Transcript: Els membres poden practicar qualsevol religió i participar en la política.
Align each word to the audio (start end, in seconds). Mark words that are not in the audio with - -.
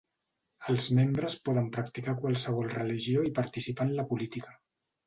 Els 0.73 0.87
membres 0.99 1.35
poden 1.49 1.69
practicar 1.77 2.17
qualsevol 2.25 2.75
religió 2.81 3.29
i 3.31 3.35
participar 3.41 3.91
en 3.91 3.97
la 4.01 4.13
política. 4.15 4.61